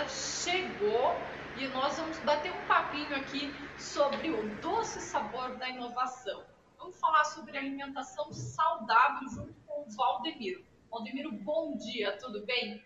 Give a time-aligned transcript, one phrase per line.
[0.00, 1.14] convidada chegou
[1.58, 6.42] e nós vamos bater um papinho aqui sobre o doce sabor da inovação.
[6.78, 10.62] Vamos falar sobre alimentação saudável junto com o Valdemiro.
[10.90, 12.82] Valdemiro, bom dia, tudo bem?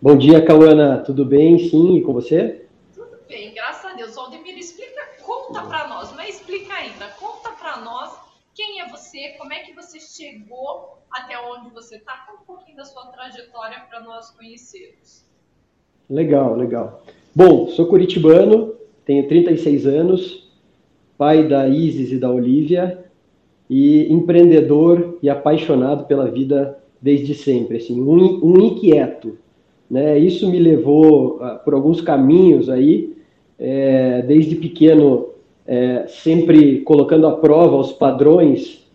[0.00, 1.58] Bom dia, Cauana, tudo bem?
[1.58, 2.68] Sim, e com você?
[2.92, 4.14] Tudo bem, graças a Deus.
[4.14, 8.18] Valdemiro, explica, conta para nós, não é explica ainda, conta para nós
[8.54, 12.76] quem é você, como é que você chegou até onde você está, conta um pouquinho
[12.76, 15.31] da sua trajetória para nós conhecermos.
[16.12, 17.02] Legal, legal.
[17.34, 18.74] Bom, sou curitibano,
[19.06, 20.52] tenho 36 anos,
[21.16, 23.02] pai da Isis e da Olivia,
[23.70, 29.38] e empreendedor e apaixonado pela vida desde sempre, assim, um, um inquieto.
[29.90, 30.18] Né?
[30.18, 33.16] Isso me levou uh, por alguns caminhos aí,
[33.58, 35.28] é, desde pequeno,
[35.66, 38.86] é, sempre colocando à prova os padrões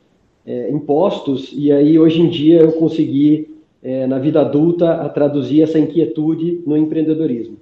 [0.45, 5.61] é, impostos, e aí hoje em dia eu consegui, é, na vida adulta, a traduzir
[5.61, 7.59] essa inquietude no empreendedorismo.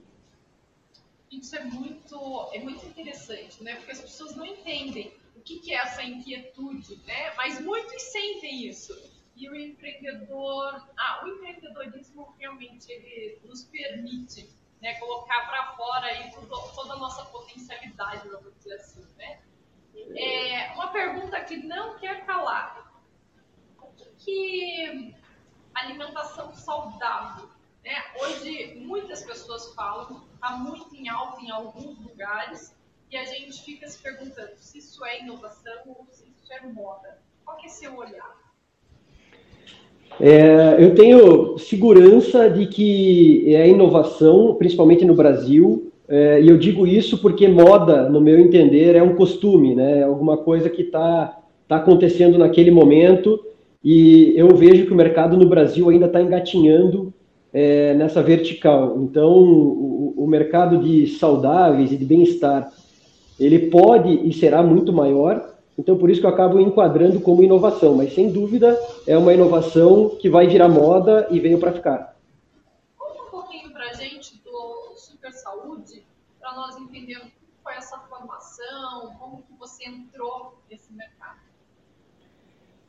[1.31, 3.75] Isso é muito, é muito interessante, né?
[3.75, 7.33] Porque as pessoas não entendem o que, que é essa inquietude, né?
[7.35, 8.97] Mas muitos sentem isso.
[9.35, 14.49] E o empreendedor, ah, o empreendedorismo realmente ele nos permite
[14.81, 16.31] né, colocar para fora aí
[16.73, 19.39] toda a nossa potencialidade, vamos dizer assim, né?
[20.15, 23.01] É, uma pergunta que não quer calar.
[23.81, 25.15] O que, que
[25.75, 27.49] alimentação saudável
[27.85, 27.91] né?
[28.19, 32.75] Hoje, muitas pessoas falam, está muito em alta em alguns lugares,
[33.11, 37.19] e a gente fica se perguntando se isso é inovação ou se isso é moda.
[37.45, 38.43] Qual é seu olhar?
[40.19, 46.87] É, eu tenho segurança de que é inovação, principalmente no Brasil, é, e eu digo
[46.87, 49.99] isso porque moda, no meu entender, é um costume, né?
[49.99, 53.39] É alguma coisa que está tá acontecendo naquele momento,
[53.85, 57.13] e eu vejo que o mercado no Brasil ainda está engatinhando
[57.53, 58.99] é, nessa vertical.
[58.99, 62.73] Então, o, o, mercado de saudáveis e de bem-estar,
[63.39, 65.53] ele pode e será muito maior.
[65.77, 67.93] Então, por isso que eu acabo enquadrando como inovação.
[67.93, 68.75] Mas, sem dúvida,
[69.05, 72.17] é uma inovação que vai virar moda e veio para ficar.
[72.97, 76.03] Conta um pouquinho para a gente do Super Saúde,
[76.39, 81.14] para nós entendermos como foi essa formação, como que você entrou nesse mercado.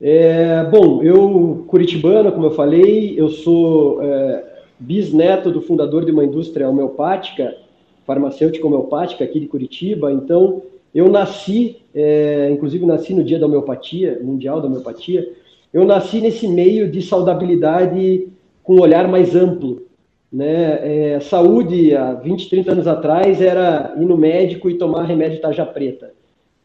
[0.01, 4.45] É, bom, eu, curitibano, como eu falei, eu sou é,
[4.79, 7.57] bisneto do fundador de uma indústria homeopática,
[8.07, 10.13] farmacêutica homeopática aqui de Curitiba.
[10.13, 10.63] Então,
[10.95, 15.27] eu nasci, é, inclusive nasci no dia da homeopatia, mundial da homeopatia,
[15.73, 18.29] eu nasci nesse meio de saudabilidade
[18.63, 19.83] com um olhar mais amplo.
[20.31, 21.15] Né?
[21.15, 25.65] É, saúde, há 20, 30 anos atrás, era ir no médico e tomar remédio tarja
[25.65, 26.13] preta.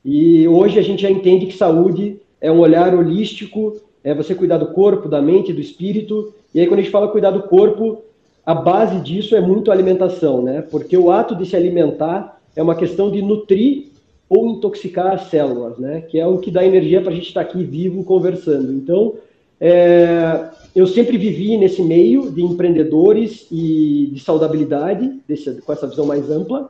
[0.03, 4.57] E hoje a gente já entende que saúde é um olhar holístico, é você cuidar
[4.57, 8.03] do corpo, da mente, do espírito, e aí, quando a gente fala cuidar do corpo,
[8.45, 10.61] a base disso é muito alimentação, né?
[10.61, 13.85] Porque o ato de se alimentar é uma questão de nutrir
[14.27, 16.01] ou intoxicar as células, né?
[16.01, 18.73] Que é o que dá energia para a gente estar tá aqui vivo conversando.
[18.73, 19.15] Então,
[19.59, 26.05] é, eu sempre vivi nesse meio de empreendedores e de saudabilidade, desse, com essa visão
[26.05, 26.69] mais ampla.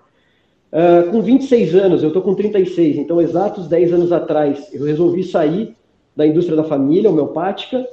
[0.71, 5.23] Uh, com 26 anos, eu estou com 36, então exatos 10 anos atrás, eu resolvi
[5.23, 5.75] sair
[6.15, 7.85] da indústria da família homeopática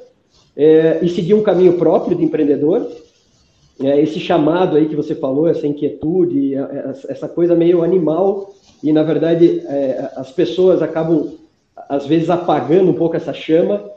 [0.56, 2.90] é, e seguir um caminho próprio de empreendedor.
[3.80, 8.52] É, esse chamado aí que você falou, essa inquietude, é, essa coisa meio animal,
[8.82, 11.32] e na verdade é, as pessoas acabam,
[11.88, 13.88] às vezes, apagando um pouco essa chama.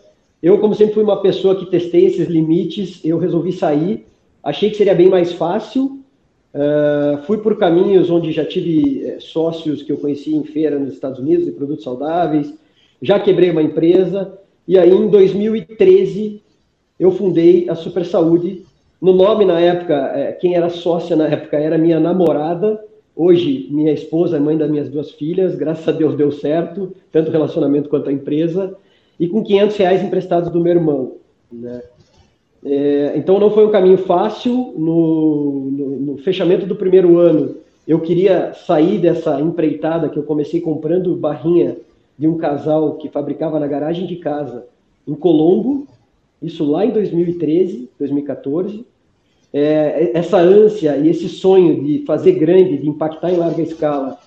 [0.41, 4.05] Eu, como sempre fui uma pessoa que testei esses limites, eu resolvi sair.
[4.43, 6.00] Achei que seria bem mais fácil.
[6.53, 11.19] Uh, fui por caminhos onde já tive sócios que eu conheci em feira nos Estados
[11.19, 12.53] Unidos de produtos saudáveis.
[13.01, 14.37] Já quebrei uma empresa.
[14.67, 16.41] E aí, em 2013,
[16.99, 18.63] eu fundei a Super Saúde.
[19.01, 22.79] No nome, na época, é, quem era sócia na época era minha namorada,
[23.15, 27.31] hoje minha esposa, mãe das minhas duas filhas, graças a Deus deu certo, tanto o
[27.31, 28.77] relacionamento quanto a empresa,
[29.19, 31.15] e com 500 reais emprestados do meu irmão.
[31.51, 31.81] Né?
[32.63, 34.73] É, então não foi um caminho fácil.
[34.77, 37.55] No, no, no, fechamento do primeiro ano,
[37.87, 41.77] eu queria sair dessa empreitada que eu comecei comprando barrinha
[42.17, 44.67] de um casal que fabricava na garagem de casa
[45.07, 45.87] em Colombo,
[46.41, 48.85] isso lá em 2013, 2014.
[49.53, 54.17] É, essa ânsia e esse sonho de fazer grande, de impactar em larga escala,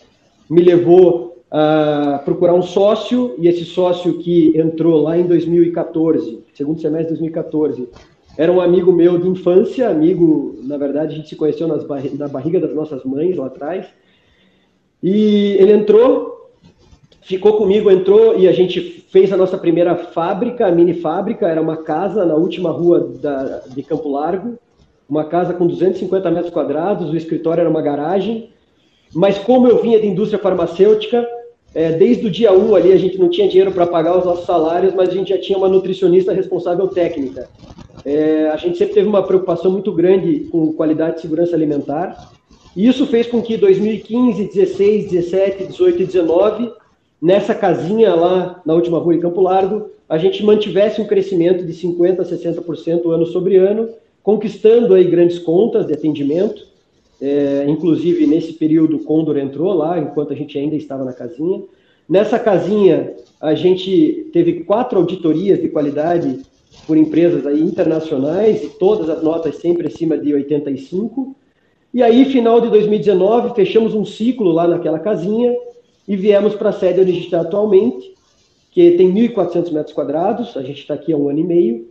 [0.51, 6.81] me levou a procurar um sócio, e esse sócio que entrou lá em 2014, segundo
[6.81, 7.89] semestre de 2014,
[8.37, 12.27] era um amigo meu de infância, amigo, na verdade, a gente se conheceu barri na
[12.27, 13.87] barriga das nossas mães lá atrás.
[15.03, 16.51] E ele entrou,
[17.23, 21.61] ficou comigo, entrou e a gente fez a nossa primeira fábrica, a mini fábrica, era
[21.61, 24.59] uma casa na última rua da, de Campo Largo,
[25.09, 28.51] uma casa com 250 metros quadrados, o escritório era uma garagem,
[29.15, 31.25] mas como eu vinha de indústria farmacêutica,
[31.75, 34.47] é, desde o dia 1 ali a gente não tinha dinheiro para pagar os nossos
[34.47, 37.49] salários, mas a gente já tinha uma nutricionista responsável técnica.
[38.05, 42.33] É, a gente sempre teve uma preocupação muito grande com qualidade e segurança alimentar.
[42.77, 46.73] E isso fez com que 2015, 16, 17, 18 e 19,
[47.23, 51.73] nessa casinha lá na última rua em Campo Largo, a gente mantivesse um crescimento de
[51.73, 53.89] 50% a 60% ano sobre ano,
[54.23, 56.67] conquistando aí grandes contas de atendimento.
[57.21, 61.62] É, inclusive, nesse período, o Condor entrou lá, enquanto a gente ainda estava na casinha.
[62.09, 66.41] Nessa casinha, a gente teve quatro auditorias de qualidade
[66.87, 71.35] por empresas aí internacionais, e todas as notas sempre acima de 85.
[71.93, 75.55] E aí, final de 2019, fechamos um ciclo lá naquela casinha
[76.06, 78.15] e viemos para a sede onde a gente está atualmente,
[78.71, 81.88] que tem 1.400 metros quadrados, a gente está aqui há um ano e meio,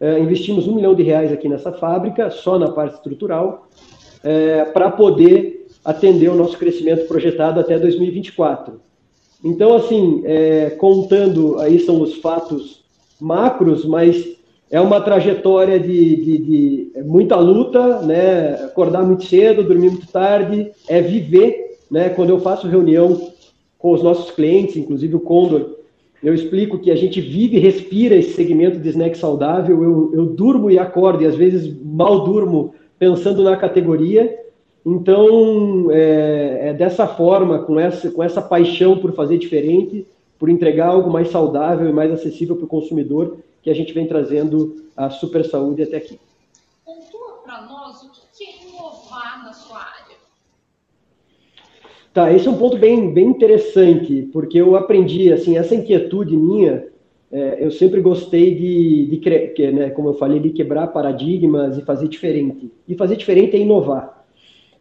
[0.00, 3.68] é, investimos um milhão de reais aqui nessa fábrica, só na parte estrutural,
[4.22, 8.80] é, para poder atender o nosso crescimento projetado até 2024.
[9.44, 12.83] Então, assim, é, contando, aí são os fatos
[13.24, 14.36] macros, mas
[14.70, 18.54] é uma trajetória de, de, de, muita luta, né?
[18.64, 22.10] Acordar muito cedo, dormir muito tarde, é viver, né?
[22.10, 23.32] Quando eu faço reunião
[23.78, 25.76] com os nossos clientes, inclusive o Condor,
[26.22, 29.82] eu explico que a gente vive e respira esse segmento de snack saudável.
[29.82, 34.38] Eu, eu durmo e acordo, e às vezes mal durmo pensando na categoria.
[34.84, 40.06] Então, é, é, dessa forma, com essa, com essa paixão por fazer diferente,
[40.44, 44.06] por entregar algo mais saudável e mais acessível para o consumidor, que a gente vem
[44.06, 46.20] trazendo a super saúde até aqui.
[46.84, 50.16] Pontua para nós o que é inovar na sua área.
[52.12, 56.88] Tá, esse é um ponto bem, bem interessante, porque eu aprendi, assim, essa inquietude minha,
[57.32, 62.06] é, eu sempre gostei de, de né, como eu falei, de quebrar paradigmas e fazer
[62.06, 62.70] diferente.
[62.86, 64.23] E fazer diferente é inovar.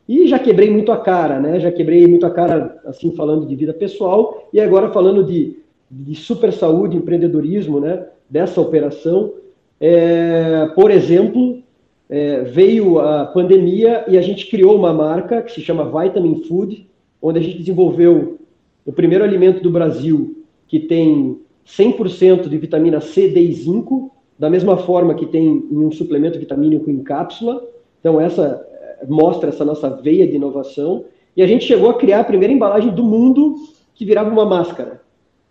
[0.07, 1.59] E já quebrei muito a cara, né?
[1.59, 5.57] Já quebrei muito a cara, assim, falando de vida pessoal, e agora falando de,
[5.89, 8.05] de super saúde, empreendedorismo, né?
[8.29, 9.33] Dessa operação.
[9.79, 11.61] É, por exemplo,
[12.09, 16.87] é, veio a pandemia e a gente criou uma marca que se chama Vitamin Food,
[17.21, 18.37] onde a gente desenvolveu
[18.85, 24.49] o primeiro alimento do Brasil que tem 100% de vitamina C, D e zinco, da
[24.49, 27.63] mesma forma que tem em um suplemento vitamínico em cápsula.
[27.99, 28.65] Então, essa
[29.07, 31.05] mostra essa nossa veia de inovação.
[31.35, 33.55] E a gente chegou a criar a primeira embalagem do mundo
[33.95, 35.01] que virava uma máscara.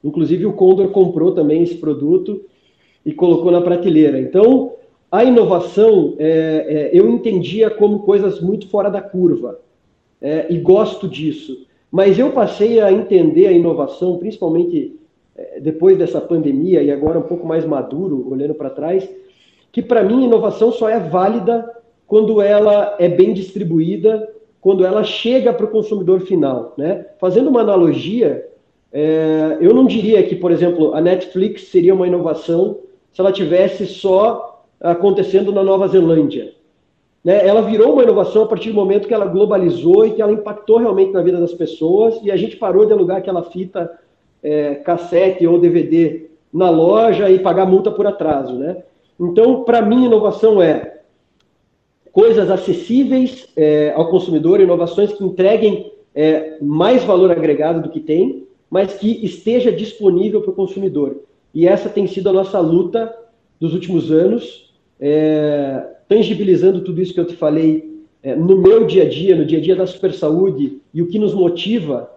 [0.02, 2.40] Inclusive, o Condor comprou também esse produto
[3.04, 4.20] e colocou na prateleira.
[4.20, 4.72] Então,
[5.10, 9.60] a inovação é, é, eu entendia como coisas muito fora da curva
[10.20, 11.66] é, e gosto disso.
[11.90, 14.96] Mas eu passei a entender a inovação, principalmente
[15.36, 19.08] é, depois dessa pandemia e agora um pouco mais maduro, olhando para trás,
[19.70, 21.68] que para mim inovação só é válida
[22.12, 24.28] quando ela é bem distribuída,
[24.60, 26.74] quando ela chega para o consumidor final.
[26.76, 27.06] Né?
[27.18, 28.50] Fazendo uma analogia,
[28.92, 32.80] é, eu não diria que, por exemplo, a Netflix seria uma inovação
[33.14, 36.52] se ela tivesse só acontecendo na Nova Zelândia.
[37.24, 37.48] Né?
[37.48, 40.76] Ela virou uma inovação a partir do momento que ela globalizou e que ela impactou
[40.76, 43.90] realmente na vida das pessoas e a gente parou de alugar aquela fita
[44.42, 48.52] é, cassete ou DVD na loja e pagar multa por atraso.
[48.52, 48.82] Né?
[49.18, 50.91] Então, para mim, inovação é
[52.12, 58.46] coisas acessíveis é, ao consumidor, inovações que entreguem é, mais valor agregado do que tem,
[58.70, 61.22] mas que esteja disponível para o consumidor.
[61.54, 63.12] E essa tem sido a nossa luta
[63.58, 64.70] dos últimos anos.
[65.00, 69.46] É, tangibilizando tudo isso que eu te falei é, no meu dia a dia, no
[69.46, 72.10] dia a dia da super saúde, e o que nos motiva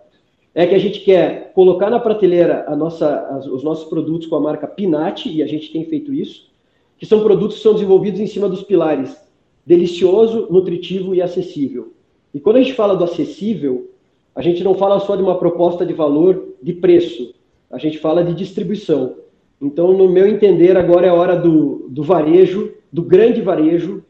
[0.54, 4.42] é que a gente quer colocar na prateleira nossa, as, os nossos produtos com a
[4.42, 6.50] marca Pinati, e a gente tem feito isso,
[6.98, 9.25] que são produtos que são desenvolvidos em cima dos pilares
[9.66, 11.94] delicioso, nutritivo e acessível.
[12.34, 13.90] E quando a gente fala do acessível,
[14.36, 17.34] a gente não fala só de uma proposta de valor de preço,
[17.72, 19.16] a gente fala de distribuição.
[19.62, 24.06] Então, no meu entender, agora é hora do, do varejo do grande varejo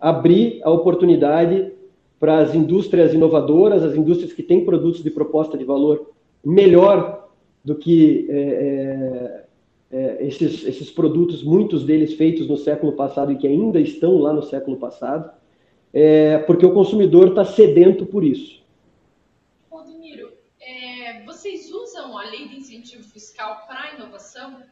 [0.00, 1.72] abrir a oportunidade
[2.18, 6.10] para as indústrias inovadoras, as indústrias que têm produtos de proposta de valor
[6.42, 7.28] melhor
[7.62, 9.44] do que é, é,
[9.90, 14.32] é, esses, esses produtos, muitos deles feitos no século passado e que ainda estão lá
[14.32, 15.30] no século passado,
[15.92, 18.62] é, porque o consumidor está sedento por isso.
[19.68, 24.62] Rodmiro, é, vocês usam a lei de incentivo fiscal para inovação?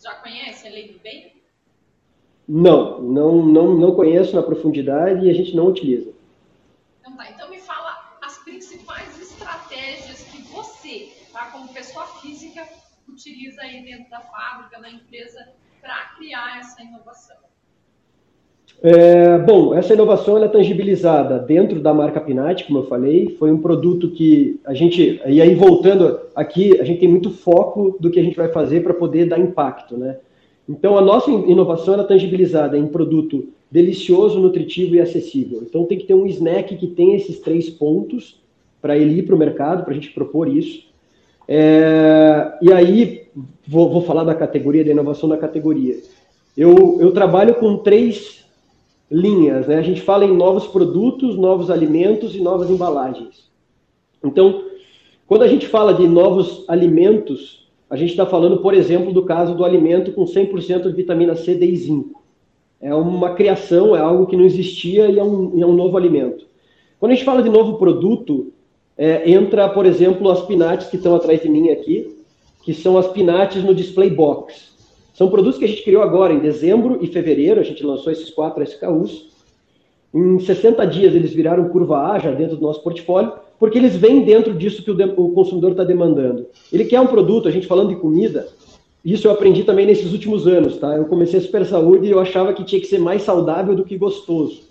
[0.00, 1.38] Já conhece a lei do bem?
[2.46, 6.12] Não, não, não, não conheço na profundidade e a gente não utiliza.
[7.00, 12.06] Então tá, então me fala as principais estratégias que você, tá, como pessoa
[13.18, 15.48] utiliza aí dentro da fábrica, da empresa,
[15.80, 17.36] para criar essa inovação.
[18.80, 23.60] É, bom, essa inovação é tangibilizada dentro da marca Pinat, como eu falei, foi um
[23.60, 28.20] produto que a gente, e aí voltando aqui, a gente tem muito foco do que
[28.20, 30.18] a gente vai fazer para poder dar impacto, né?
[30.68, 35.60] Então a nossa inovação é tangibilizada em produto delicioso, nutritivo e acessível.
[35.62, 38.40] Então tem que ter um snack que tem esses três pontos
[38.80, 40.87] para ele ir para o mercado, para a gente propor isso.
[41.48, 43.28] É, e aí
[43.66, 45.96] vou, vou falar da categoria, da inovação da categoria.
[46.54, 48.44] Eu, eu trabalho com três
[49.10, 49.66] linhas.
[49.66, 49.76] Né?
[49.76, 53.48] A gente fala em novos produtos, novos alimentos e novas embalagens.
[54.22, 54.64] Então,
[55.26, 59.54] quando a gente fala de novos alimentos, a gente está falando, por exemplo, do caso
[59.54, 62.22] do alimento com 100% de vitamina C, D e zinco.
[62.80, 66.46] É uma criação, é algo que não existia e é um, é um novo alimento.
[67.00, 68.52] Quando a gente fala de novo produto,
[68.98, 72.18] é, entra, por exemplo, as pinates que estão atrás de mim aqui,
[72.64, 74.72] que são as pinates no display box.
[75.14, 78.28] São produtos que a gente criou agora, em dezembro e fevereiro, a gente lançou esses
[78.30, 79.28] quatro SKUs.
[80.12, 84.24] Em 60 dias eles viraram curva A já dentro do nosso portfólio, porque eles vêm
[84.24, 86.46] dentro disso que o, o consumidor está demandando.
[86.72, 88.48] Ele quer um produto, a gente falando de comida,
[89.04, 90.96] isso eu aprendi também nesses últimos anos, tá?
[90.96, 93.84] Eu comecei a Super Saúde e eu achava que tinha que ser mais saudável do
[93.84, 94.67] que gostoso.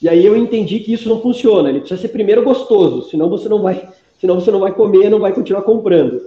[0.00, 3.48] E aí eu entendi que isso não funciona, ele precisa ser primeiro gostoso, senão você
[3.48, 3.88] não vai,
[4.20, 6.22] senão você não vai comer, não vai continuar comprando.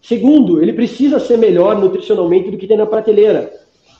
[0.00, 3.52] Segundo, ele precisa ser melhor nutricionalmente do que tem na prateleira.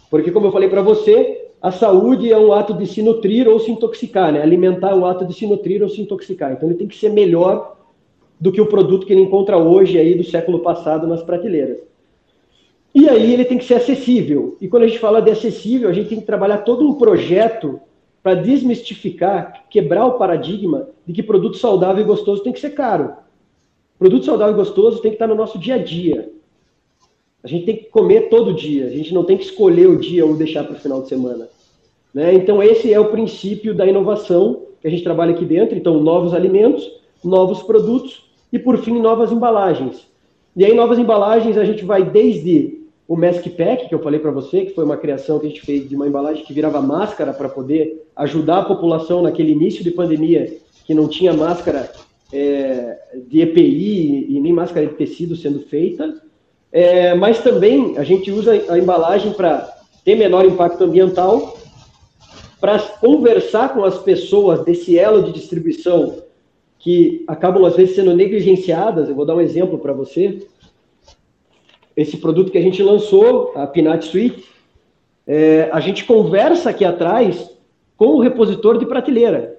[0.08, 3.58] Porque, como eu falei para você, a saúde é um ato de se nutrir ou
[3.58, 4.40] se intoxicar, né?
[4.40, 6.52] Alimentar é um ato de se nutrir ou se intoxicar.
[6.52, 7.76] Então, ele tem que ser melhor
[8.38, 11.78] do que o produto que ele encontra hoje aí do século passado nas prateleiras.
[12.94, 14.56] E aí ele tem que ser acessível.
[14.60, 17.80] E quando a gente fala de acessível, a gente tem que trabalhar todo um projeto
[18.26, 23.12] para desmistificar, quebrar o paradigma de que produto saudável e gostoso tem que ser caro.
[23.96, 26.28] Produto saudável e gostoso tem que estar no nosso dia a dia.
[27.40, 28.86] A gente tem que comer todo dia.
[28.86, 31.46] A gente não tem que escolher o dia ou deixar para o final de semana.
[32.12, 32.34] Né?
[32.34, 35.78] Então, esse é o princípio da inovação que a gente trabalha aqui dentro.
[35.78, 36.84] Então, novos alimentos,
[37.22, 40.04] novos produtos e, por fim, novas embalagens.
[40.56, 44.30] E aí, novas embalagens, a gente vai desde o Mask Pack, que eu falei para
[44.30, 47.32] você, que foi uma criação que a gente fez de uma embalagem que virava máscara
[47.32, 51.90] para poder ajudar a população naquele início de pandemia que não tinha máscara
[52.32, 52.98] é,
[53.28, 56.20] de EPI e nem máscara de tecido sendo feita,
[56.72, 59.72] é, mas também a gente usa a embalagem para
[60.04, 61.56] ter menor impacto ambiental,
[62.60, 66.22] para conversar com as pessoas desse elo de distribuição
[66.78, 69.08] que acabam às vezes sendo negligenciadas.
[69.08, 70.46] Eu vou dar um exemplo para você.
[71.96, 74.44] Esse produto que a gente lançou, a Pinat Suite,
[75.26, 77.50] é, a gente conversa aqui atrás
[77.96, 79.58] com o repositor de prateleira.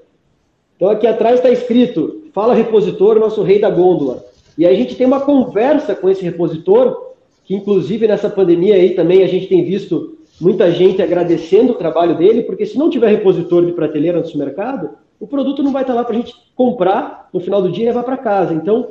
[0.75, 4.24] Então aqui atrás está escrito fala repositor, nosso rei da gôndola.
[4.56, 8.91] E aí a gente tem uma conversa com esse repositor, que inclusive nessa pandemia aí
[8.91, 13.08] também a gente tem visto muita gente agradecendo o trabalho dele, porque se não tiver
[13.08, 17.27] repositor de prateleira no supermercado, o produto não vai estar lá para a gente comprar
[17.34, 18.53] no final do dia e levar para casa.
[18.53, 18.89] Então,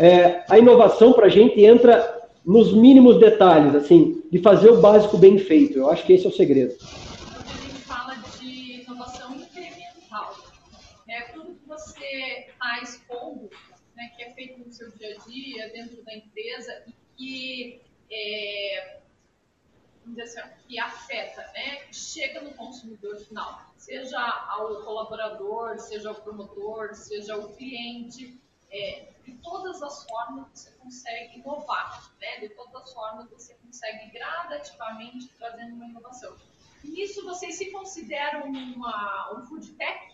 [0.00, 5.16] é, a inovação para a gente entra nos mínimos detalhes, assim, de fazer o básico
[5.16, 5.78] bem feito.
[5.78, 6.74] Eu acho que esse é o segredo.
[12.62, 13.50] está expondo,
[13.96, 17.80] né, que é feito no seu dia a dia, dentro da empresa, e que,
[18.10, 19.00] é,
[20.22, 24.18] assim, que afeta, né, que chega no consumidor final, seja
[24.48, 28.38] ao colaborador, seja ao promotor, seja ao cliente,
[28.70, 32.46] é, de todas as formas você consegue inovar, né?
[32.46, 36.34] de todas as formas você consegue gradativamente trazendo uma inovação.
[36.84, 40.12] E nisso vocês se consideram uma, um food tech?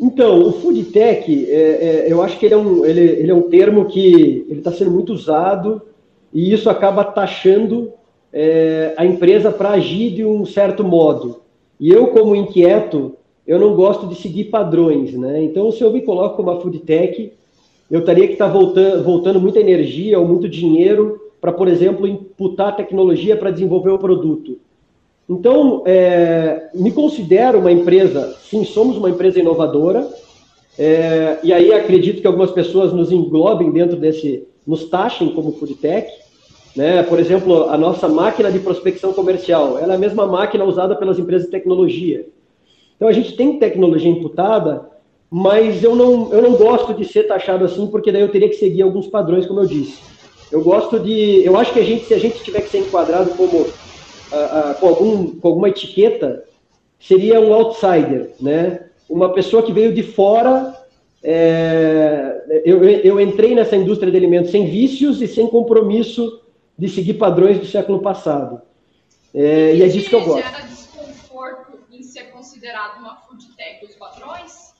[0.00, 3.34] Então, o food tech, é, é, eu acho que ele é, um, ele, ele é
[3.34, 5.82] um termo que está sendo muito usado
[6.32, 7.92] e isso acaba taxando
[8.32, 11.42] é, a empresa para agir de um certo modo.
[11.78, 15.42] E eu, como inquieto, eu não gosto de seguir padrões, né?
[15.42, 17.32] Então, se eu me coloco como uma food tech,
[17.90, 22.06] eu teria que estar tá voltando, voltando muita energia ou muito dinheiro para, por exemplo,
[22.06, 24.58] imputar tecnologia para desenvolver o produto.
[25.28, 30.08] Então, é, me considero uma empresa, sim, somos uma empresa inovadora,
[30.78, 35.74] é, e aí acredito que algumas pessoas nos englobem dentro desse, nos taxem como food
[35.74, 36.08] tech.
[36.74, 37.02] Né?
[37.02, 41.18] Por exemplo, a nossa máquina de prospecção comercial, ela é a mesma máquina usada pelas
[41.18, 42.26] empresas de tecnologia.
[43.02, 44.88] Então, a gente tem tecnologia imputada,
[45.28, 48.54] mas eu não, eu não gosto de ser taxado assim, porque daí eu teria que
[48.54, 49.98] seguir alguns padrões, como eu disse.
[50.52, 51.44] Eu gosto de.
[51.44, 53.66] Eu acho que a gente, se a gente tiver que ser enquadrado como
[54.78, 56.44] com, algum, com alguma etiqueta,
[57.00, 58.84] seria um outsider, né?
[59.10, 60.72] Uma pessoa que veio de fora.
[61.24, 66.40] É, eu, eu entrei nessa indústria de alimentos sem vícios e sem compromisso
[66.78, 68.62] de seguir padrões do século passado.
[69.34, 70.46] É, e é disso que eu gosto.
[71.92, 74.72] Em ser considerado uma food tech os padrões?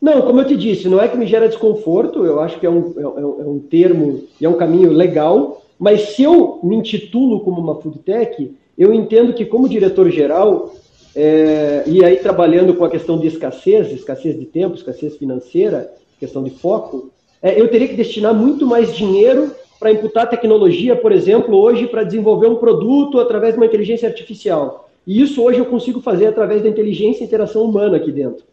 [0.00, 2.70] Não, como eu te disse, não é que me gera desconforto, eu acho que é
[2.70, 7.40] um, é, é um termo e é um caminho legal, mas se eu me intitulo
[7.40, 10.74] como uma food tech, eu entendo que como diretor-geral,
[11.14, 16.42] é, e aí trabalhando com a questão de escassez, escassez de tempo, escassez financeira, questão
[16.42, 17.10] de foco,
[17.42, 22.04] é, eu teria que destinar muito mais dinheiro para imputar tecnologia, por exemplo, hoje para
[22.04, 24.89] desenvolver um produto através de uma inteligência artificial.
[25.10, 28.44] E isso hoje eu consigo fazer através da inteligência e interação humana aqui dentro.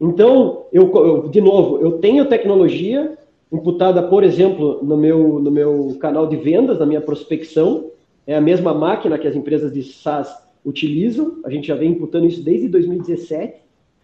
[0.00, 3.18] Então, eu, eu, de novo, eu tenho tecnologia
[3.50, 7.90] imputada, por exemplo, no meu, no meu canal de vendas, na minha prospecção.
[8.24, 10.32] É a mesma máquina que as empresas de SaaS
[10.64, 11.40] utilizam.
[11.44, 13.60] A gente já vem imputando isso desde 2017.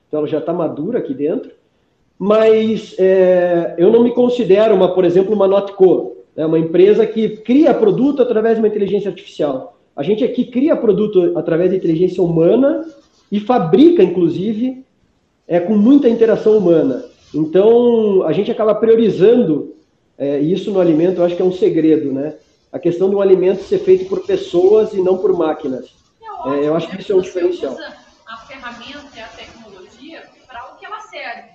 [0.09, 1.53] Então, ela já está madura aqui dentro.
[2.19, 7.37] Mas é, eu não me considero, uma, por exemplo, uma Notco é uma empresa que
[7.37, 9.75] cria produto através de uma inteligência artificial.
[9.97, 12.85] A gente aqui cria produto através da inteligência humana
[13.31, 14.85] e fabrica, inclusive,
[15.47, 17.05] é, com muita interação humana.
[17.33, 19.75] Então, a gente acaba priorizando
[20.19, 22.37] é, isso no alimento, eu acho que é um segredo, né?
[22.73, 25.95] A questão de um alimento ser feito por pessoas e não por máquinas.
[26.47, 27.73] É, é, eu acho que isso é um diferencial.
[27.73, 27.97] Usa
[28.27, 31.51] a ferramenta e a tecnologia para o que ela serve,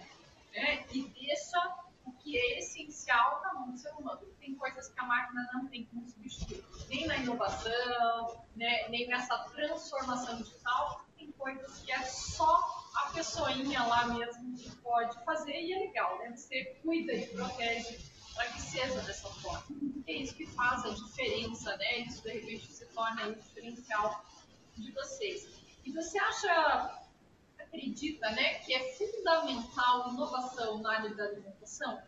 [0.53, 0.79] né?
[0.93, 1.58] E deixa
[2.05, 4.19] o que é essencial na mão do ser humano
[4.50, 9.38] tem coisas que a máquina não tem como substituir, nem na inovação, né, nem nessa
[9.50, 15.74] transformação digital, tem coisas que é só a pessoinha lá mesmo que pode fazer e
[15.74, 16.31] é legal, né?
[16.36, 18.00] Você cuida e protege
[18.34, 19.63] para que seja dessa forma.
[20.08, 22.00] É isso que faz a diferença, né?
[22.00, 24.25] Isso de repente se torna o diferencial
[24.75, 25.48] de vocês.
[25.86, 27.01] E você acha,
[27.60, 32.01] acredita, né, que é fundamental inovação na área da alimentação?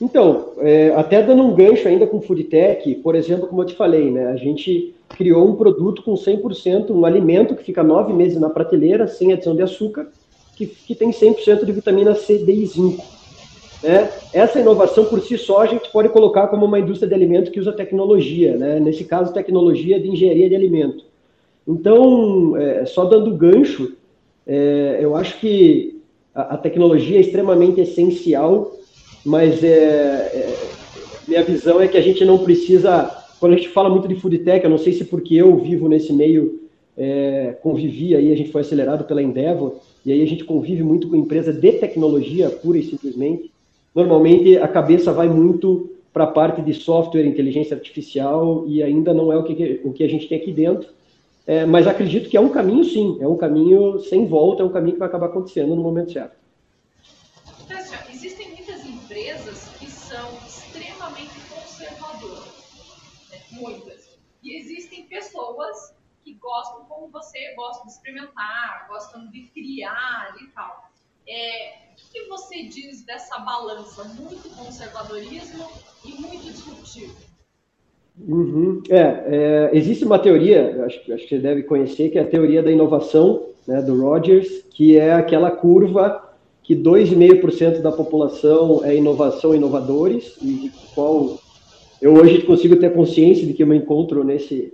[0.00, 3.74] Então, é, até dando um gancho ainda com o Foodtech, por exemplo, como eu te
[3.74, 8.38] falei, né, a gente criou um produto com 100%, um alimento que fica nove meses
[8.38, 10.08] na prateleira, sem adição de açúcar,
[10.54, 13.04] que, que tem 100% de vitamina C, D e zinco.
[13.82, 14.08] Né?
[14.32, 17.58] Essa inovação por si só a gente pode colocar como uma indústria de alimentos que
[17.58, 18.78] usa tecnologia, né?
[18.78, 21.04] nesse caso, tecnologia de engenharia de alimento.
[21.66, 23.96] Então, é, só dando gancho,
[24.46, 26.00] é, eu acho que
[26.34, 28.77] a, a tecnologia é extremamente essencial
[29.24, 30.70] mas é, é,
[31.26, 34.38] minha visão é que a gente não precisa, quando a gente fala muito de food
[34.38, 36.60] tech, eu não sei se porque eu vivo nesse meio,
[36.96, 41.08] é, convivi aí, a gente foi acelerado pela Endeavor, e aí a gente convive muito
[41.08, 43.50] com empresa de tecnologia, pura e simplesmente.
[43.94, 49.32] Normalmente a cabeça vai muito para a parte de software, inteligência artificial, e ainda não
[49.32, 50.88] é o que, o que a gente tem aqui dentro.
[51.46, 54.70] É, mas acredito que é um caminho, sim, é um caminho sem volta, é um
[54.70, 56.36] caminho que vai acabar acontecendo no momento certo.
[64.42, 70.90] E existem pessoas que gostam, como você, gostam de experimentar, gostam de criar e tal.
[71.26, 74.04] É, o que você diz dessa balança?
[74.04, 75.66] Muito conservadorismo
[76.04, 77.16] e muito disruptivo.
[78.26, 78.82] Uhum.
[78.88, 82.62] É, é, existe uma teoria, acho, acho, que você deve conhecer, que é a teoria
[82.62, 86.24] da inovação, né, do Rogers, que é aquela curva
[86.62, 91.38] que 2,5% da população é inovação inovadores, e qual
[92.00, 94.72] eu hoje consigo ter consciência de que eu me encontro nesse,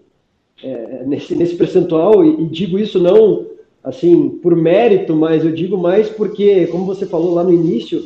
[0.63, 3.47] é, nesse, nesse percentual e, e, digo isso não
[3.83, 8.03] assim por mérito, mas eu digo mais porque, como você falou lá no início,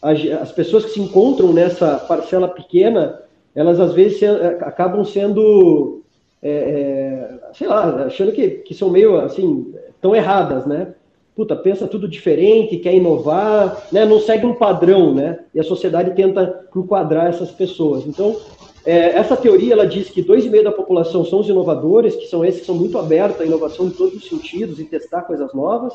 [0.00, 3.20] as, as pessoas que se encontram nessa parcela pequena,
[3.54, 6.02] elas às vezes se, é, acabam sendo,
[6.42, 10.94] é, é, sei lá, achando que, que são meio assim, tão erradas, né?
[11.34, 14.04] Puta, pensa tudo diferente, quer inovar, né?
[14.04, 15.40] não segue um padrão, né?
[15.54, 18.06] E a sociedade tenta enquadrar essas pessoas.
[18.06, 18.36] Então,
[18.84, 22.60] é, essa teoria ela diz que 2,5% da população são os inovadores, que são esses
[22.60, 25.94] que são muito abertos à inovação em todos os sentidos e testar coisas novas.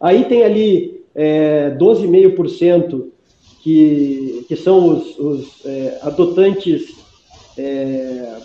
[0.00, 3.06] Aí tem ali é, 12,5%
[3.62, 6.94] que, que são os, os é, adotantes,
[7.58, 8.38] é,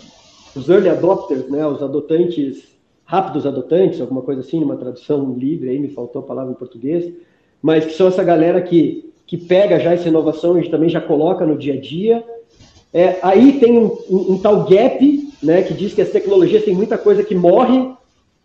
[0.54, 1.66] os early adopters, né?
[1.66, 2.75] os adotantes
[3.06, 7.10] rápidos adotantes, alguma coisa assim, numa tradução livre, aí me faltou a palavra em português,
[7.62, 11.46] mas que são essa galera que, que pega já essa inovação e também já coloca
[11.46, 12.24] no dia a dia.
[12.92, 16.74] É, aí tem um, um, um, tal gap, né, que diz que as tecnologias têm
[16.74, 17.92] muita coisa que morre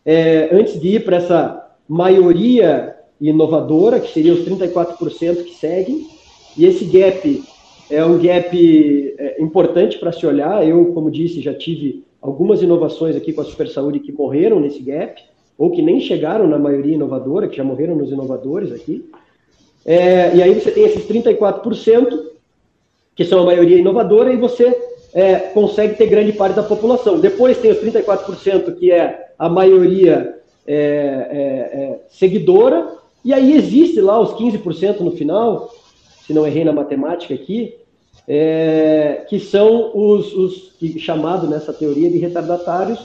[0.06, 6.08] é, antes de ir para essa maioria inovadora, que seria os 34% que seguem,
[6.56, 7.44] e esse gap
[7.90, 10.68] é um gap é, importante para se olhar.
[10.68, 14.82] Eu, como disse, já tive algumas inovações aqui com a Super Saúde que morreram nesse
[14.82, 15.22] gap,
[15.58, 19.10] ou que nem chegaram na maioria inovadora, que já morreram nos inovadores aqui.
[19.86, 22.20] É, e aí você tem esses 34%,
[23.16, 24.76] que são a maioria inovadora, e você
[25.14, 27.20] é, consegue ter grande parte da população.
[27.20, 34.00] Depois tem os 34%, que é a maioria é, é, é, seguidora, e aí existe
[34.00, 35.72] lá os 15% no final,
[36.26, 37.76] se não errei na matemática aqui,
[38.34, 42.98] é, que são os, os chamados nessa teoria de retardatários,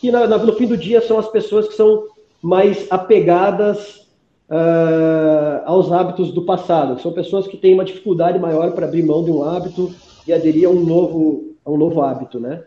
[0.00, 2.08] que na, na, no fim do dia são as pessoas que são
[2.42, 4.08] mais apegadas
[4.50, 7.00] uh, aos hábitos do passado.
[7.00, 9.94] São pessoas que têm uma dificuldade maior para abrir mão de um hábito
[10.26, 12.64] e aderir a um novo, a um novo hábito, né?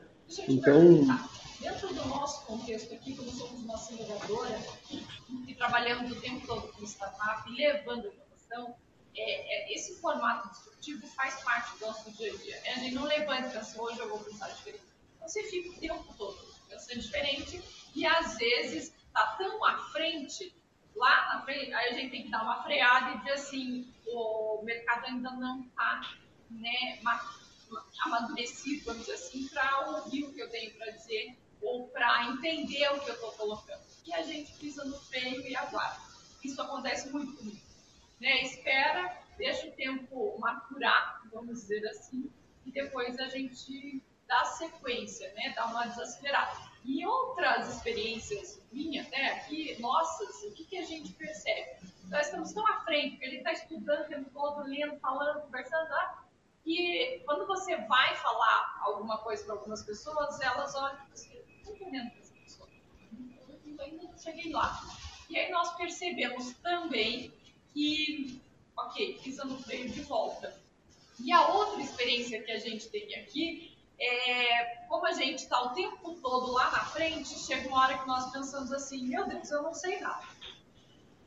[0.48, 1.06] Então,
[1.60, 4.56] dentro do nosso contexto aqui, como somos uma aceleradora
[5.46, 8.74] e trabalhamos o tempo todo com startup, levando inovação,
[9.20, 12.76] é, é, esse formato disruptivo faz parte do nosso dia a dia.
[12.76, 14.84] Gente não levanta e pensa, hoje eu vou pensar diferente.
[15.22, 17.62] Você fica o tempo todo pensando diferente
[17.96, 20.56] e às vezes está tão à frente
[20.96, 24.62] lá na frente, aí a gente tem que dar uma freada e dizer assim, o
[24.64, 26.16] mercado ainda não está
[26.50, 27.00] né,
[28.04, 32.90] amadurecido, vamos dizer assim, para ouvir o que eu tenho para dizer ou para entender
[32.94, 33.82] o que eu estou colocando.
[34.06, 36.02] E a gente pisa no freio e aguarda.
[36.44, 37.69] Isso acontece muito comigo.
[38.20, 38.44] Né?
[38.44, 42.32] Espera, deixa o tempo maturar, vamos dizer assim,
[42.66, 45.54] e depois a gente dá sequência, né?
[45.56, 46.70] dá uma desacelerada.
[46.86, 51.78] E outras experiências minhas até aqui, nossas, o que, que a gente percebe?
[52.10, 55.42] Nós estamos tão à frente, porque a gente está estudando o tempo todo, lendo, falando,
[55.42, 56.24] conversando, ah,
[56.66, 61.76] e quando você vai falar alguma coisa para algumas pessoas, elas olham e assim, estou
[61.76, 62.70] entendendo essa pessoa.
[63.66, 64.80] Eu ainda não cheguei lá.
[65.30, 67.34] E aí nós percebemos também
[67.74, 68.42] que,
[68.78, 70.60] ok, pisa no freio de volta.
[71.20, 75.74] E a outra experiência que a gente tem aqui é, como a gente está o
[75.74, 79.62] tempo todo lá na frente, chega uma hora que nós pensamos assim, meu Deus, eu
[79.62, 80.26] não sei nada.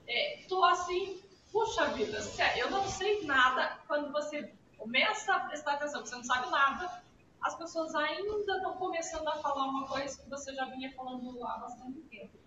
[0.08, 1.20] É, assim,
[1.52, 3.78] puxa vida, sério, eu não sei nada.
[3.86, 7.02] Quando você começa a prestar atenção, que você não sabe nada,
[7.42, 11.58] as pessoas ainda estão começando a falar uma coisa que você já vinha falando há
[11.58, 12.38] bastante tempo.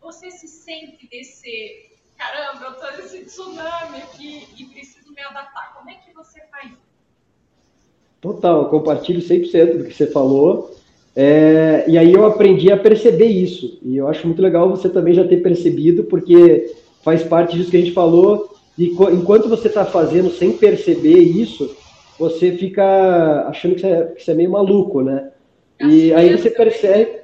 [0.00, 5.74] Você se sente desse, caramba, eu estou nesse tsunami aqui e preciso me adaptar.
[5.76, 6.78] Como é que você faz isso?
[8.20, 10.74] Total, compartilho 100% do que você falou.
[11.16, 13.78] É, e aí eu aprendi a perceber isso.
[13.82, 17.76] E eu acho muito legal você também já ter percebido, porque faz parte disso que
[17.76, 18.54] a gente falou.
[18.76, 21.76] E enquanto você está fazendo sem perceber isso,
[22.18, 25.30] você fica achando que você, é, que você é meio maluco, né?
[25.80, 27.20] E aí você percebe.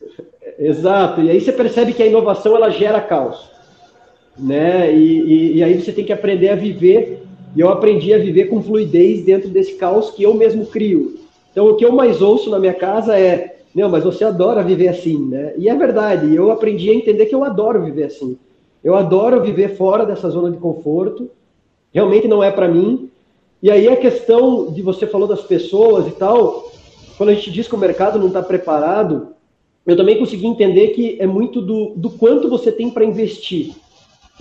[0.58, 1.22] Exato.
[1.22, 3.50] E aí você percebe que a inovação ela gera caos,
[4.38, 4.94] né?
[4.94, 7.22] E, e, e aí você tem que aprender a viver
[7.54, 11.18] e eu aprendi a viver com fluidez dentro desse caos que eu mesmo crio.
[11.50, 14.88] Então, o que eu mais ouço na minha casa é: não, mas você adora viver
[14.88, 15.52] assim, né?
[15.58, 18.38] E é verdade, eu aprendi a entender que eu adoro viver assim.
[18.82, 21.30] Eu adoro viver fora dessa zona de conforto.
[21.92, 23.10] Realmente não é para mim.
[23.62, 26.72] E aí a questão de você falou das pessoas e tal,
[27.16, 29.28] quando a gente diz que o mercado não está preparado,
[29.86, 33.72] eu também consegui entender que é muito do, do quanto você tem para investir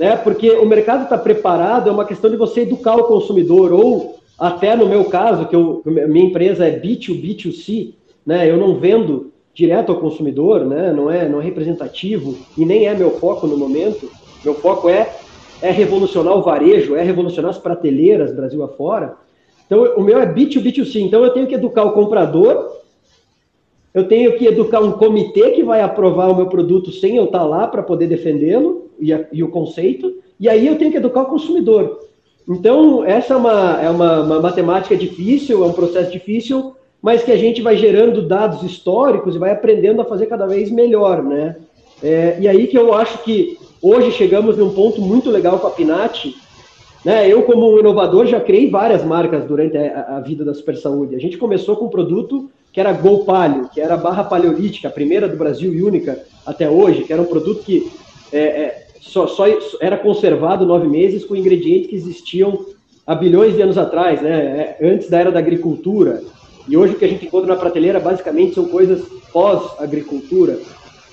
[0.01, 0.17] né?
[0.17, 4.75] Porque o mercado está preparado, é uma questão de você educar o consumidor, ou até
[4.75, 7.93] no meu caso, que eu, minha empresa é B2B, B2C,
[8.25, 8.49] né?
[8.49, 10.91] Eu não vendo direto ao consumidor, né?
[10.91, 14.09] Não é, não é representativo e nem é meu foco no momento.
[14.43, 15.17] Meu foco é
[15.61, 19.15] é revolucionar o varejo, é revolucionar as prateleiras Brasil afora.
[19.67, 21.01] Então, o meu é B2B, B2C.
[21.01, 22.80] Então, eu tenho que educar o comprador,
[23.93, 27.43] eu tenho que educar um comitê que vai aprovar o meu produto sem eu estar
[27.43, 31.25] lá para poder defendê-lo e, e, o conceito, e aí eu tenho que educar o
[31.25, 31.99] consumidor.
[32.47, 37.31] Então, essa é, uma, é uma, uma, matemática difícil, é um processo difícil, mas que
[37.31, 41.57] a gente vai gerando dados históricos e vai aprendendo a fazer cada vez melhor, né?
[42.01, 45.71] É, e aí que eu acho que hoje chegamos num ponto muito legal com a
[45.71, 46.33] Pinat,
[47.03, 47.27] né?
[47.27, 51.15] Eu, como inovador, já criei várias marcas durante a, a vida da Super Saúde.
[51.15, 54.87] A gente começou com um produto que era Gol Palio, que era a barra paleolítica,
[54.87, 57.91] a primeira do Brasil e única até hoje, que era um produto que
[58.31, 59.45] é, é, só, só,
[59.81, 62.65] era conservado nove meses com ingredientes que existiam
[63.05, 64.77] há bilhões de anos atrás, né?
[64.79, 66.21] É, antes da era da agricultura.
[66.67, 69.01] E hoje o que a gente encontra na prateleira basicamente são coisas
[69.33, 70.59] pós-agricultura.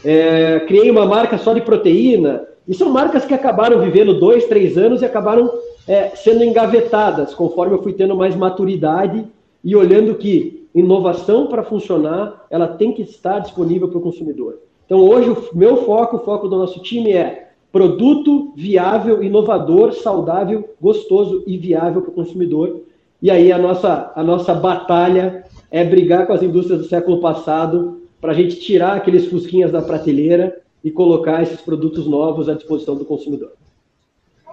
[0.04, 4.76] É, criei uma marca só de proteína, e são marcas que acabaram vivendo dois, três
[4.76, 5.50] anos e acabaram
[5.88, 9.26] é, sendo engavetadas conforme eu fui tendo mais maturidade
[9.64, 14.58] e olhando que inovação para funcionar, ela tem que estar disponível para o consumidor.
[14.84, 20.74] Então hoje o meu foco, o foco do nosso time é produto viável, inovador, saudável,
[20.80, 22.82] gostoso e viável para o consumidor.
[23.20, 28.02] E aí a nossa, a nossa batalha é brigar com as indústrias do século passado
[28.20, 32.94] para a gente tirar aqueles fusquinhas da prateleira e colocar esses produtos novos à disposição
[32.94, 33.52] do consumidor.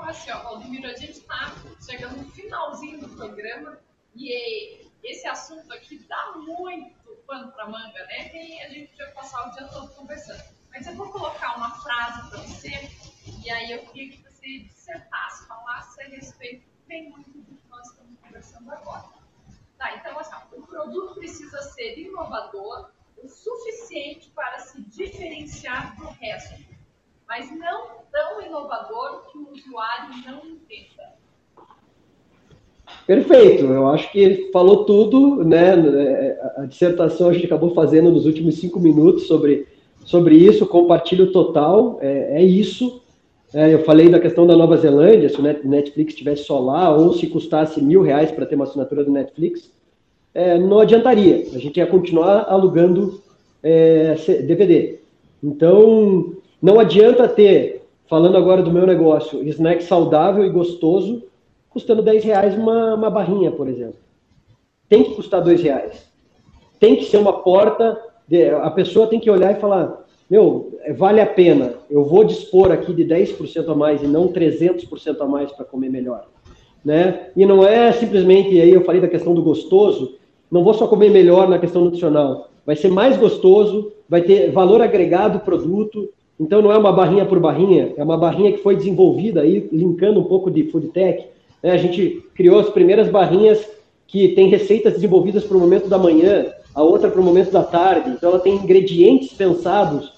[0.07, 1.14] Assim, ó, Valdemiro, a gente
[1.95, 3.79] chegando no finalzinho do programa
[4.13, 8.35] e esse assunto aqui dá muito pano para manga, né?
[8.35, 10.43] E a gente podia passar o dia todo conversando.
[10.71, 12.91] Mas eu vou colocar uma frase para você,
[13.43, 17.87] e aí eu queria que você dissertasse, falasse a respeito bem muito do que nós
[17.87, 19.05] estamos conversando agora.
[19.77, 22.91] Tá, então, assim, o produto precisa ser inovador
[23.23, 26.61] o suficiente para se diferenciar do resto,
[27.25, 31.14] mas não tão inovador que o usuário não entenda.
[33.07, 35.73] Perfeito, eu acho que ele falou tudo, né?
[36.57, 39.67] A dissertação a gente acabou fazendo nos últimos cinco minutos sobre,
[40.03, 43.01] sobre isso, compartilho total, é, é isso.
[43.53, 47.13] É, eu falei da questão da Nova Zelândia, se o Netflix estivesse só lá, ou
[47.13, 49.71] se custasse mil reais para ter uma assinatura do Netflix,
[50.33, 51.45] é, não adiantaria.
[51.53, 53.21] A gente ia continuar alugando
[53.63, 54.99] é, DVD.
[55.41, 61.23] Então, não adianta ter, falando agora do meu negócio, snack saudável e gostoso,
[61.75, 63.97] custando 10 reais uma, uma barrinha, por exemplo.
[64.87, 66.07] Tem que custar 2 reais.
[66.79, 71.19] Tem que ser uma porta, de, a pessoa tem que olhar e falar, meu, vale
[71.19, 75.51] a pena, eu vou dispor aqui de 10% a mais e não 300% a mais
[75.51, 76.25] para comer melhor.
[76.83, 77.27] Né?
[77.35, 80.15] E não é simplesmente, aí eu falei da questão do gostoso,
[80.49, 84.81] não vou só comer melhor na questão nutricional, vai ser mais gostoso, vai ter valor
[84.81, 86.09] agregado produto,
[86.39, 90.21] então não é uma barrinha por barrinha, é uma barrinha que foi desenvolvida aí, linkando
[90.21, 91.34] um pouco de food tech,
[91.65, 91.71] né?
[91.71, 93.67] A gente criou as primeiras barrinhas
[94.05, 97.63] que tem receitas desenvolvidas para o momento da manhã, a outra para o momento da
[97.63, 98.11] tarde.
[98.11, 100.13] Então, ela tem ingredientes pensados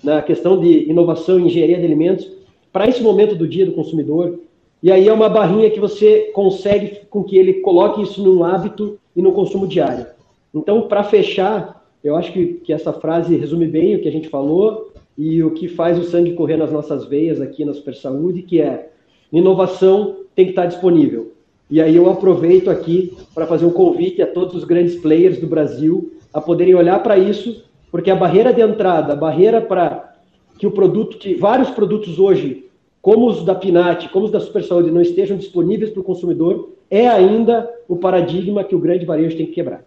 [0.00, 2.30] na questão de inovação e engenharia de alimentos
[2.72, 4.38] para esse momento do dia do consumidor.
[4.80, 8.96] E aí é uma barrinha que você consegue com que ele coloque isso num hábito
[9.16, 10.06] e no consumo diário.
[10.54, 14.28] Então, para fechar, eu acho que, que essa frase resume bem o que a gente
[14.28, 18.42] falou e o que faz o sangue correr nas nossas veias aqui na Super Saúde,
[18.42, 18.88] que é
[19.32, 21.32] inovação tem que estar disponível.
[21.70, 25.46] E aí eu aproveito aqui para fazer um convite a todos os grandes players do
[25.46, 30.16] Brasil a poderem olhar para isso, porque a barreira de entrada, a barreira para
[30.58, 34.62] que o produto, que vários produtos hoje, como os da Pinat, como os da Super
[34.64, 39.36] Saúde, não estejam disponíveis para o consumidor, é ainda o paradigma que o grande varejo
[39.36, 39.82] tem que quebrar.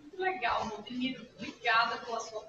[0.00, 1.22] Muito legal, Montemiro.
[1.38, 2.43] Obrigada pela sua.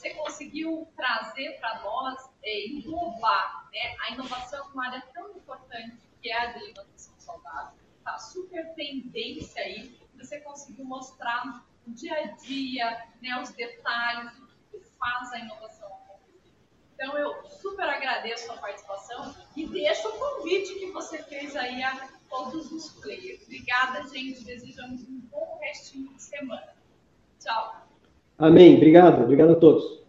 [0.00, 3.96] Você conseguiu trazer para nós é, inovar, né?
[4.00, 8.72] A inovação é uma área tão importante que é a de alimentação saudável, tá super
[8.72, 15.32] tendência aí, você conseguiu mostrar no dia a dia, né, os detalhes, o que faz
[15.34, 16.54] a inovação acontecer.
[16.94, 22.08] Então eu super agradeço a participação e deixo o convite que você fez aí a
[22.30, 23.42] todos os players.
[23.42, 24.44] Obrigada, gente.
[24.44, 26.74] Desejamos um bom restinho de semana.
[27.38, 27.89] Tchau.
[28.40, 28.76] Amém.
[28.76, 29.22] Obrigado.
[29.22, 29.99] Obrigado a todos.